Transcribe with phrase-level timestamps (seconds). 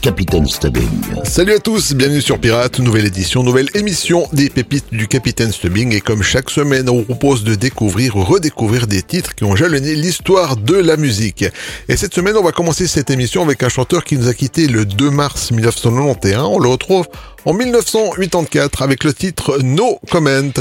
[0.00, 0.88] Capitaine Stubbing.
[1.24, 5.92] Salut à tous, bienvenue sur Pirate, nouvelle édition, nouvelle émission des pépites du Capitaine Stubbing
[5.92, 9.56] et comme chaque semaine on vous propose de découvrir ou redécouvrir des titres qui ont
[9.56, 11.44] jalonné l'histoire de la musique.
[11.88, 14.68] Et cette semaine on va commencer cette émission avec un chanteur qui nous a quitté
[14.68, 17.06] le 2 mars 1991, on le retrouve
[17.44, 20.52] en 1984 avec le titre No Comment.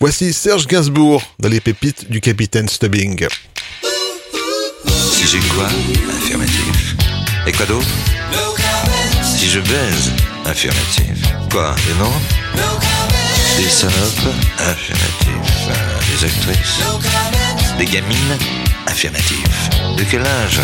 [0.00, 3.26] Voici Serge Gainsbourg dans les pépites du Capitaine Stubbing.
[4.86, 6.96] Si j'ai quoi Affirmatif.
[7.46, 8.45] Et quoi d'autre?
[9.46, 10.12] Si je baise
[10.44, 11.22] Affirmatif.
[11.52, 12.20] Quoi Des noms
[13.56, 15.68] Des salopes Affirmatif.
[15.68, 16.80] Euh, Des actrices
[17.78, 18.38] Des gamines
[18.88, 19.46] Affirmatif.
[19.96, 20.60] De quel âge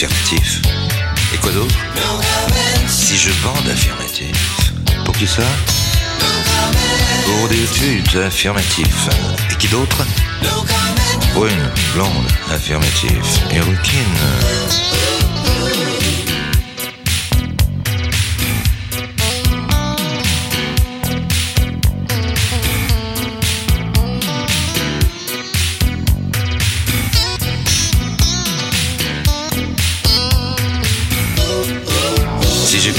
[0.00, 0.62] Affirmatif.
[1.34, 1.74] Et quoi d'autre
[2.86, 4.72] Si je bande affirmatif.
[5.04, 5.42] Pour qui ça
[7.24, 9.08] Pour des études affirmatif.
[9.50, 10.06] Et qui d'autre
[11.34, 13.40] Brune, blonde, affirmatif.
[13.50, 14.87] Et routine.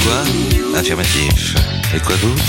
[0.02, 1.54] Quoi Affirmatif.
[1.94, 2.42] Et quoi d'autre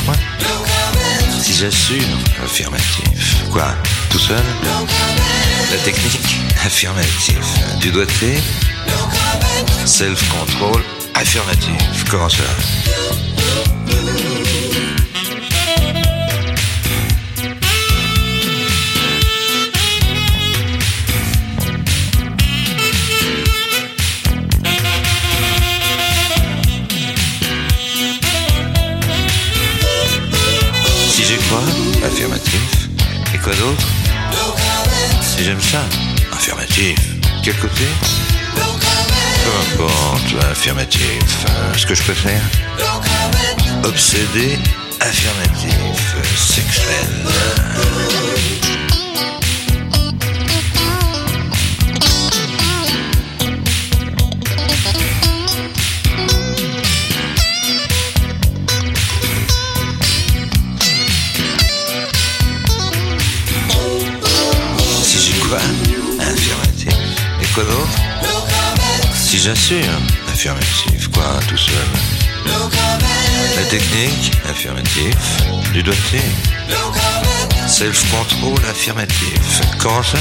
[1.42, 2.04] Si j'assure
[2.44, 3.44] Affirmatif.
[3.52, 3.76] Quoi
[4.10, 4.44] Tout seul
[5.72, 7.38] La technique Affirmatif.
[7.80, 8.38] Du doigté
[9.86, 10.82] Self-control
[11.16, 12.06] Affirmatif.
[12.10, 12.44] Comment ça
[33.34, 33.88] Et quoi d'autre
[35.22, 35.84] Si j'aime ça
[36.34, 36.98] Affirmatif.
[37.44, 37.84] Quel côté
[38.56, 41.02] Peu importe, affirmatif.
[41.50, 42.42] Euh, Ce que je préfère
[43.84, 44.60] Obsédé,
[45.00, 47.08] affirmatif, sexuel.
[69.32, 69.78] Si j'assure
[70.28, 71.08] Affirmatif.
[71.08, 71.74] Quoi, tout seul
[73.56, 75.16] La technique Affirmatif.
[75.72, 76.20] Du doigté
[77.66, 79.62] Self-control affirmatif.
[79.80, 80.18] Comment ça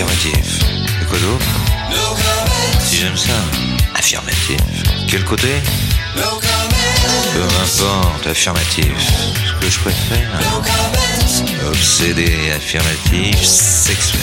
[0.00, 0.60] Affirmatif.
[1.02, 1.44] Et quoi d'autre
[2.82, 3.34] Si j'aime ça
[3.94, 4.56] Affirmatif.
[5.06, 5.48] Quel côté
[6.14, 8.86] Peu importe, affirmatif.
[8.96, 10.30] Ce que je préfère
[11.68, 14.20] Obsédé, affirmatif, sexuel.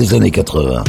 [0.00, 0.82] Des années 80.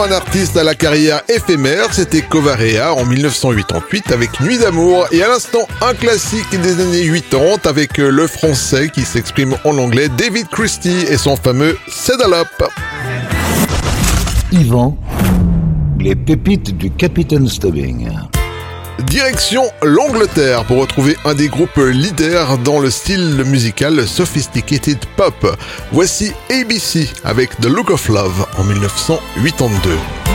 [0.00, 5.28] Un artiste à la carrière éphémère, c'était Covarea en 1988 avec Nuit d'amour et à
[5.28, 11.04] l'instant un classique des années 80 avec le français qui s'exprime en anglais David Christie
[11.10, 12.70] et son fameux Saddle Up.
[14.50, 14.96] Yvan,
[16.00, 18.08] les pépites du Capitaine Stubbing.
[19.12, 25.54] Direction l'Angleterre pour retrouver un des groupes leaders dans le style musical sophisticated pop.
[25.92, 30.31] Voici ABC avec The Look of Love en 1982.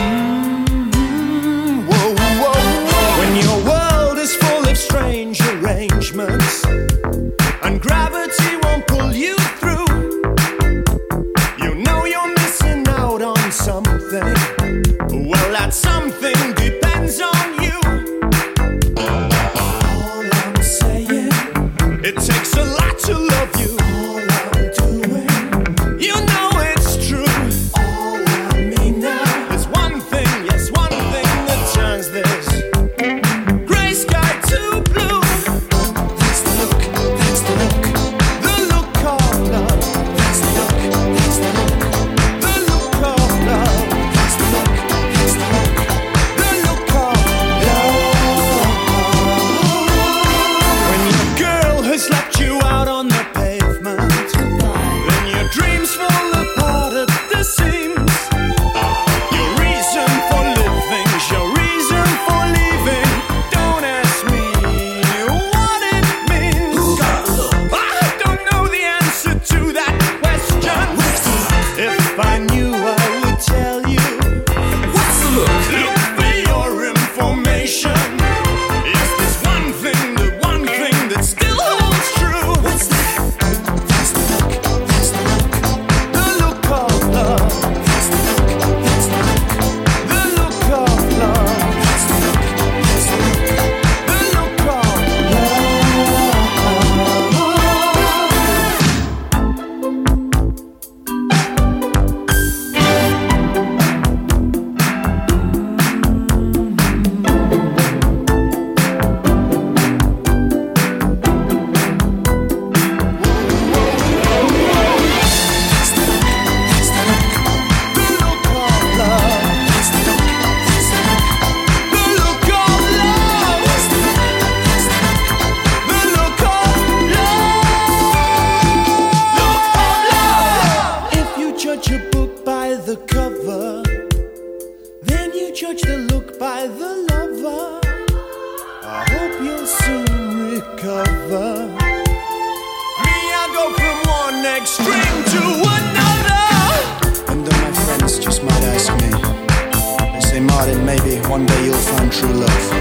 [151.38, 152.72] one day you'll find true love.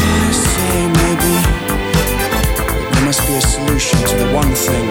[0.00, 1.34] I say maybe
[2.92, 4.87] there must be a solution to the one thing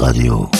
[0.00, 0.59] Radio.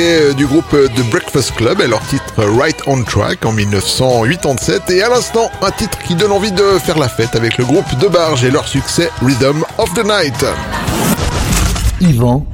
[0.00, 5.02] Euh, du groupe The Breakfast Club et leur titre Right on Track en 1987 et
[5.02, 8.08] à l'instant un titre qui donne envie de faire la fête avec le groupe de
[8.08, 10.44] Barge et leur succès Rhythm of the Night.
[12.00, 12.46] Yvan,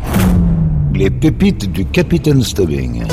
[0.94, 3.04] les pépites du Capitaine Stubbing.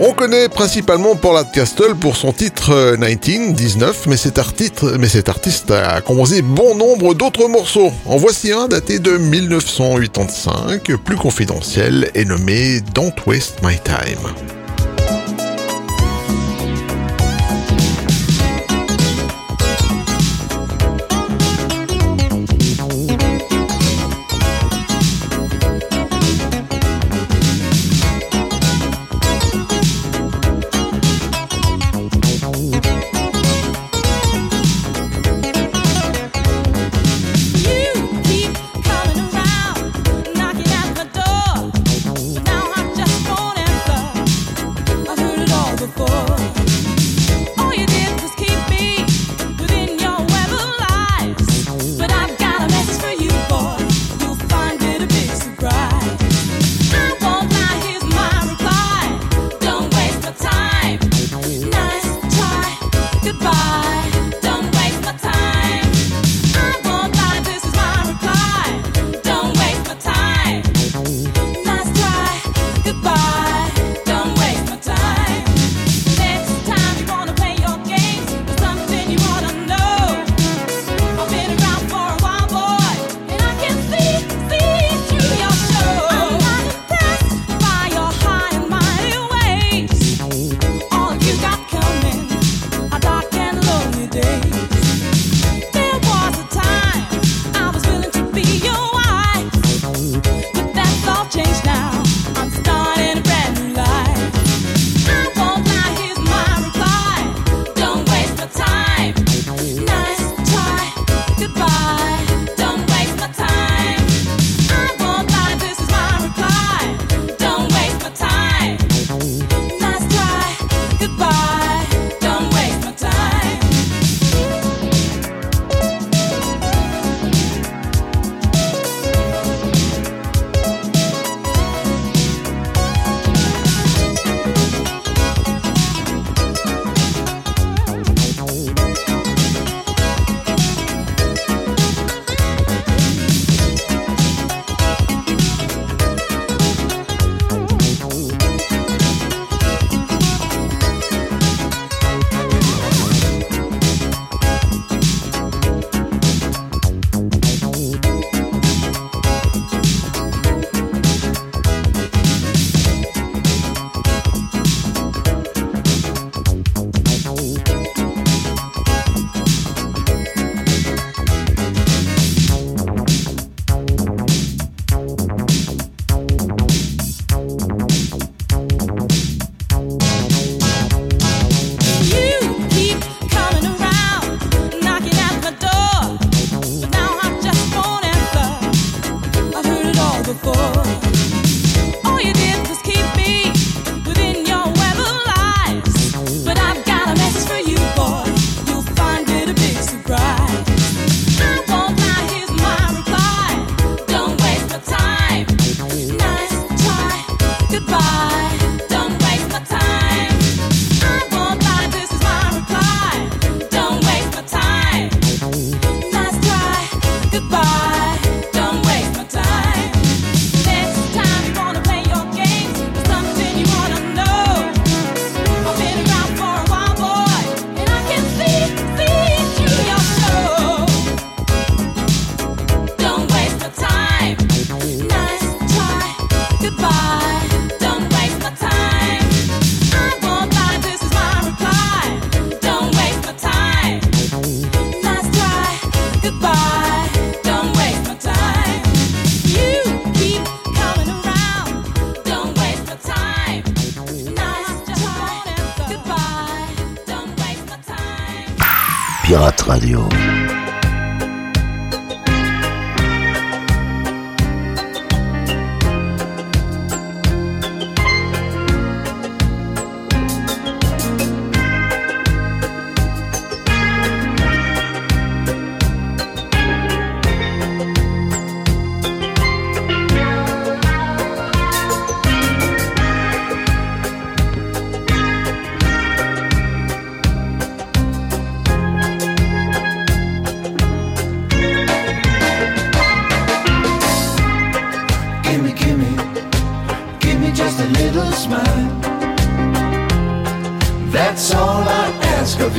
[0.00, 5.28] On connaît principalement Paula Castle pour son titre 19, euh, mais cet, artiste, mais cet
[5.28, 7.92] artiste a composé bon nombre d'autres morceaux.
[8.04, 14.53] En voici un daté de 1985, plus confidentiel et nommé Don't Waste My Time.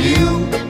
[0.06, 0.65] You.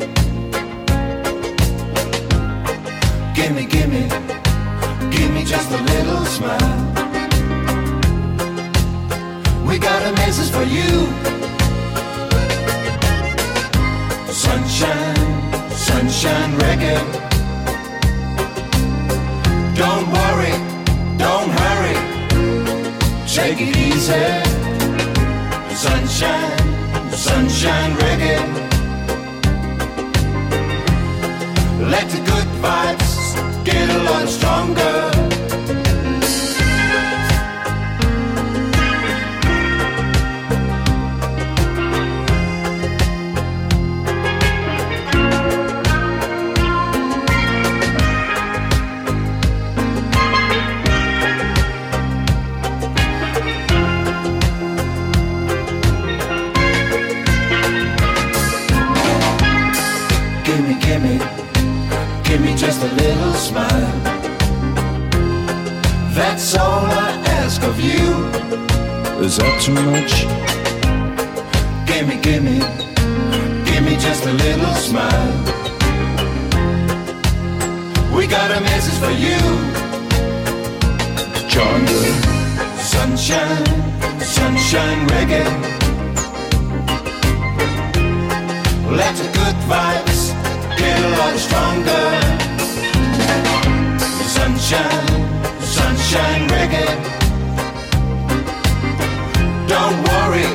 [99.67, 100.49] Don't worry,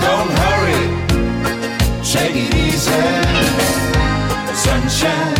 [0.00, 0.82] don't hurry,
[2.02, 3.02] take it easy.
[4.54, 5.36] Sunshine,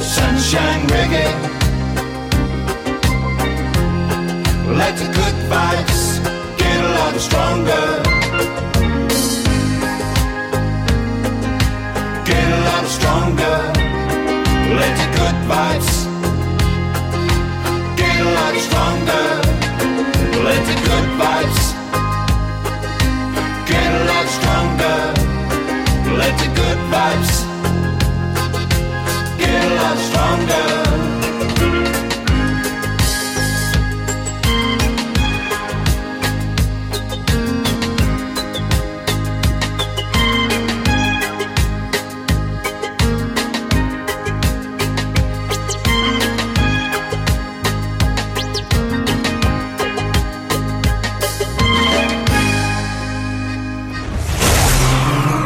[0.00, 0.82] sunshine.
[4.80, 6.00] Let the good vibes
[6.58, 7.86] get a lot stronger.
[12.24, 13.56] Get a lot stronger.
[14.80, 16.12] Let the good vibes
[18.22, 19.41] a lot stronger.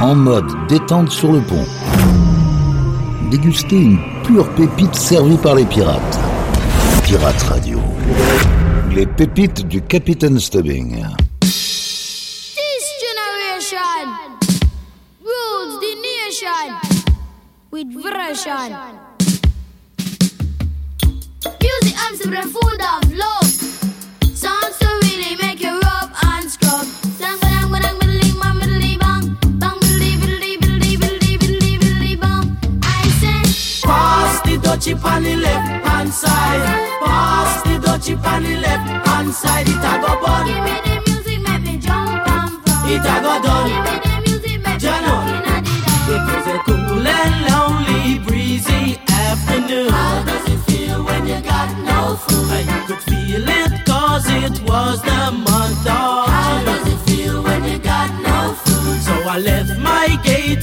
[0.06, 1.66] En mode détente sur le pont.
[3.30, 6.18] Déguster une pure pépite servie par les pirates.
[7.04, 7.78] Pirate Radio.
[8.94, 11.04] Les pépites du Capitaine Stubbing.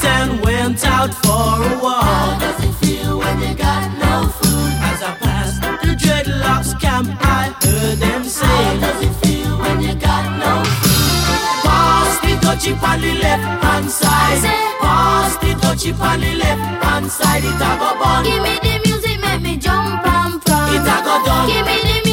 [0.05, 2.03] And went out for a walk.
[2.03, 4.71] How does it feel when you got no food?
[4.89, 9.81] As I passed the dreadlocks camp, I heard them say, How does it feel when
[9.81, 11.63] you got no food?
[11.65, 14.43] Pass the dutchie on the left hand side.
[14.81, 17.43] Pass the dutchie on the left hand side.
[17.43, 18.23] It a go bun.
[18.23, 20.75] Give me the music, make me jump and from.
[20.75, 21.47] It a go done.
[21.47, 22.12] Give me the music,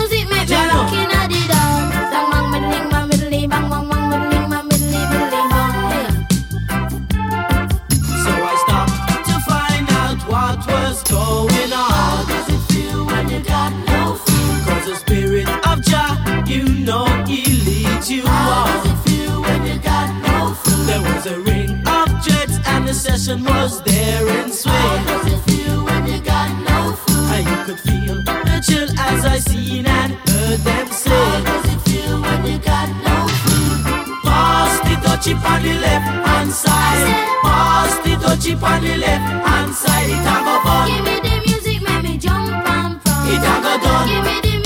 [23.01, 24.75] session was there in swing.
[24.75, 27.31] How does it feel when you got no food?
[27.35, 31.11] And you could feel the chill as I seen and heard them say.
[31.11, 33.81] How does it feel when you got no food?
[34.23, 37.09] Pass the dutchie on the left hand side.
[37.43, 40.11] Pass the dutchie on the left hand side.
[40.11, 40.87] It a go fun.
[40.91, 43.29] Give me the music, make me jump and from.
[43.33, 44.09] It a go done.
[44.09, 44.60] Give me the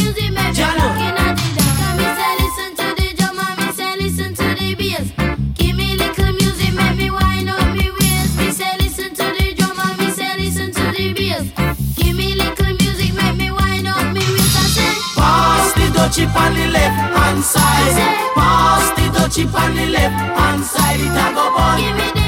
[16.15, 18.35] Chip on the left hand side.
[18.37, 21.01] Pass the touchy on the left hand side.
[21.01, 22.24] It a go burn.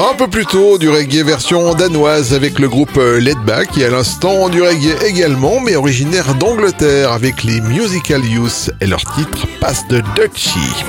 [0.00, 3.90] Un peu plus tôt, du reggae version danoise avec le groupe euh, Ledback et à
[3.90, 9.86] l'instant du reggae également, mais originaire d'Angleterre avec les Musical Youth et leur titre Passe
[9.88, 10.84] de Dutchie.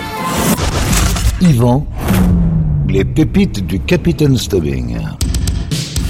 [1.41, 1.85] Yvan,
[2.87, 4.97] les pépites du Capitaine Stubbing.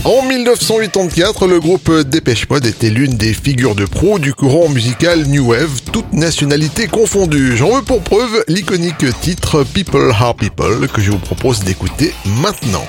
[0.03, 5.27] En 1984, le groupe Dépêche Mode était l'une des figures de pro du courant musical
[5.27, 7.55] New Wave, toute nationalité confondue.
[7.55, 12.87] J'en veux pour preuve l'iconique titre People Are People que je vous propose d'écouter maintenant.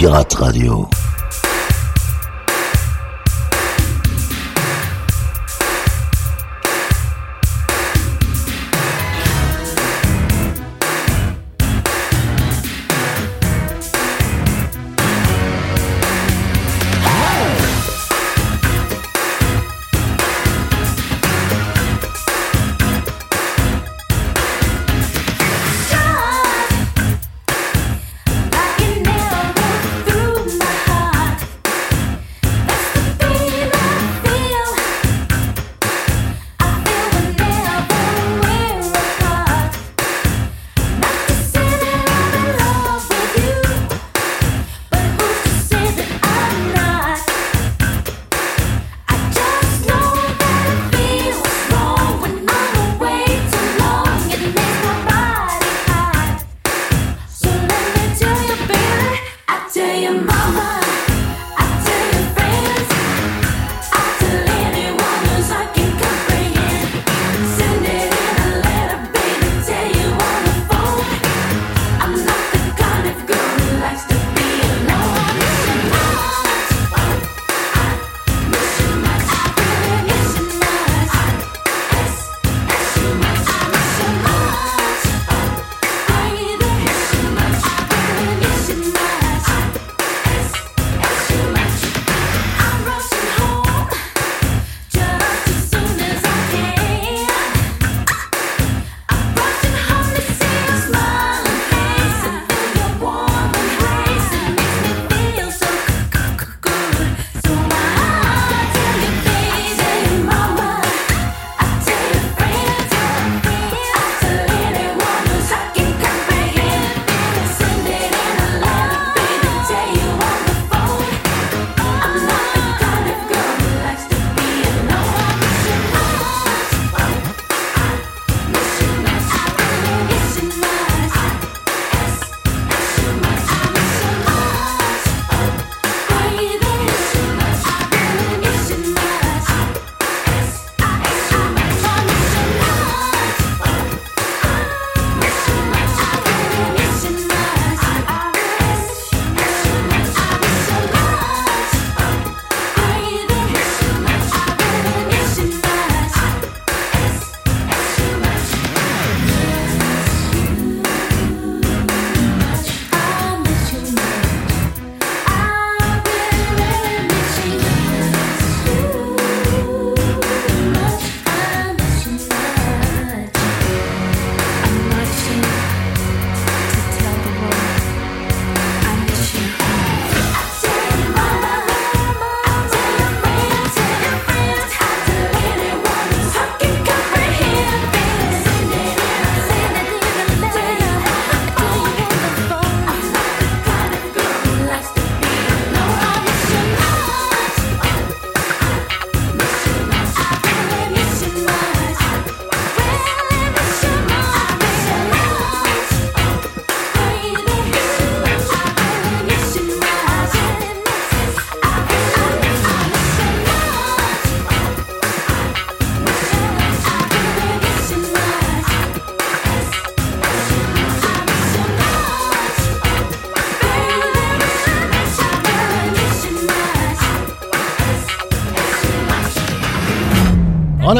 [0.00, 0.99] Pirate Radio.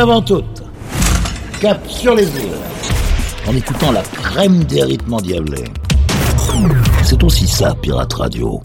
[0.01, 0.63] Avant toute,
[1.61, 2.57] cap sur les îles,
[3.47, 5.65] en écoutant la crème des rythmes endiablés.
[7.05, 8.63] C'est aussi ça, Pirate Radio.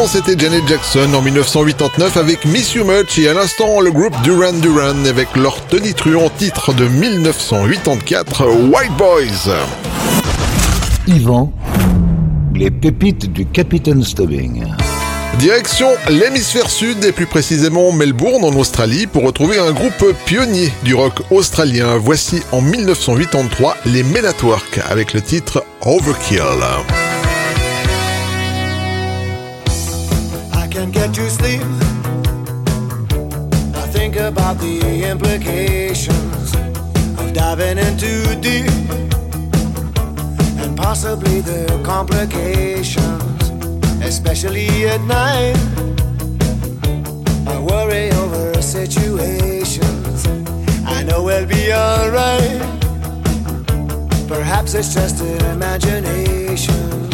[0.00, 4.14] Avant, c'était Janet Jackson en 1989 avec Miss You Much et à l'instant le groupe
[4.22, 9.54] Duran Duran avec leur tonitruant titre de 1984 White Boys.
[11.06, 11.52] Yvan,
[12.54, 14.64] les pépites du Capitaine Stubbing.
[15.38, 20.94] Direction l'hémisphère sud et plus précisément Melbourne en Australie pour retrouver un groupe pionnier du
[20.94, 21.98] rock australien.
[21.98, 26.40] Voici en 1983 les Men at Work avec le titre Overkill.
[30.70, 31.62] can't get to sleep.
[33.74, 36.54] I think about the implications
[37.18, 38.70] of diving in too deep
[40.60, 43.50] and possibly the complications,
[44.00, 45.56] especially at night.
[47.48, 50.26] I worry over situations.
[50.86, 52.60] I know we'll be alright.
[54.28, 57.10] Perhaps it's just an imagination.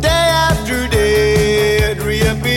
[0.00, 2.47] Day after day, it reappears.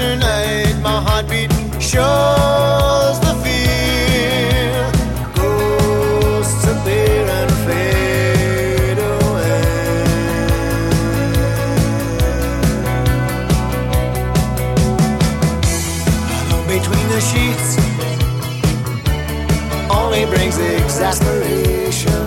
[0.00, 4.90] Tonight, my heartbeat shows the fear.
[5.36, 9.60] Ghosts appear and fade away.
[16.66, 17.76] Between the sheets
[19.90, 22.24] only brings exasperation.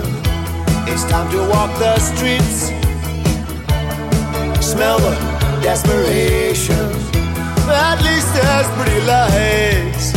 [0.86, 2.70] It's time to walk the streets.
[4.64, 5.14] Smell the
[5.60, 7.03] desperation
[7.68, 10.14] at least there's pretty lights.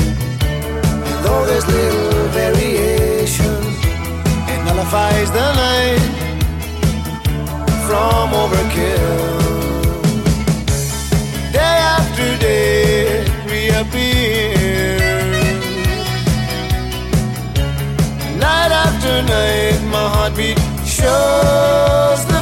[1.07, 3.59] And though there's little variation,
[4.51, 6.03] it nullifies the night
[7.87, 9.37] from overkill.
[11.51, 15.01] Day after day, reappears.
[18.45, 22.36] Night after night, my heartbeat shows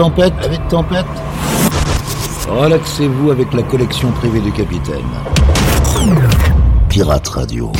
[0.00, 1.04] tempête, avec tempête.
[2.48, 5.04] Relaxez-vous avec la collection privée du capitaine.
[6.88, 7.70] Pirate Radio.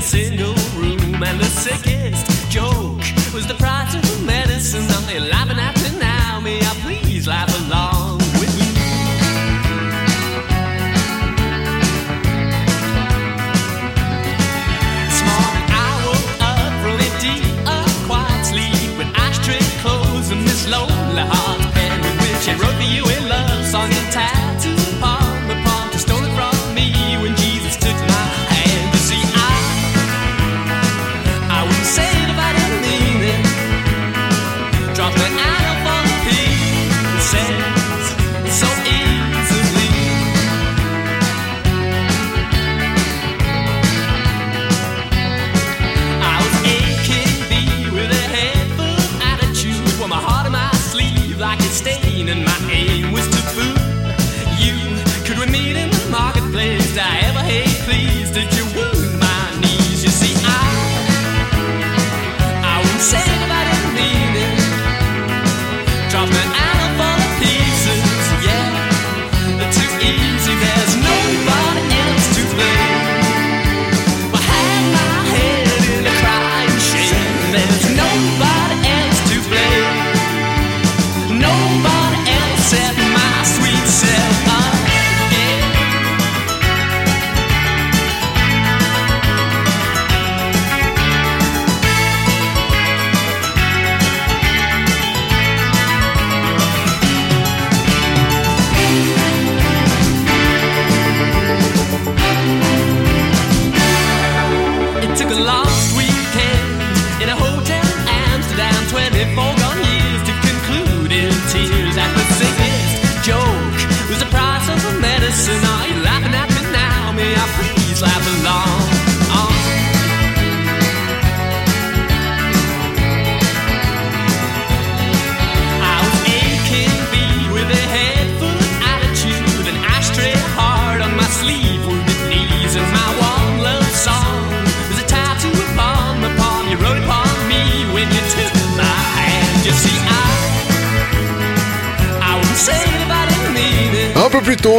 [0.00, 2.83] single room and the sickest joke.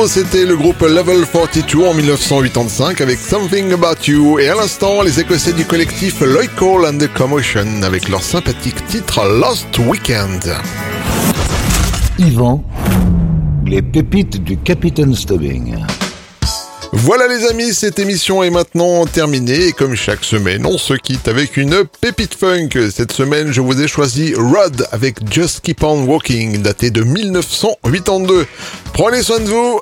[0.08, 5.20] C'était le groupe Level 42 en 1985 avec Something About You et à l'instant les
[5.20, 10.54] Écossais du collectif Local and the Commotion avec leur sympathique titre Lost Weekend.
[12.20, 12.64] Yvan,
[13.66, 15.76] les pépites du Capitaine Stubbing.
[16.98, 21.28] Voilà les amis, cette émission est maintenant terminée et comme chaque semaine, on se quitte
[21.28, 22.70] avec une pépite funk.
[22.90, 28.48] Cette semaine, je vous ai choisi Rod avec Just Keep On Walking, daté de 1982.
[28.94, 29.82] Prenez soin de vous,